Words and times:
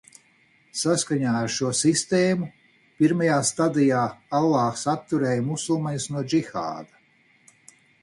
Saskaņā 0.83 1.33
ar 1.41 1.51
šo 1.55 1.69
sistēmu, 1.79 2.49
pirmajā 3.03 3.37
stadijā 3.51 4.01
Allāhs 4.41 4.89
atturēja 4.97 5.47
musulmaņus 5.55 6.13
no 6.17 6.29
džihāda. 6.35 7.03